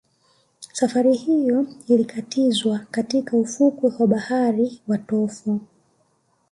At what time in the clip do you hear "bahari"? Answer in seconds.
4.07-4.81